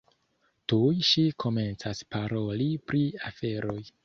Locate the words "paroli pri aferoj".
2.17-3.81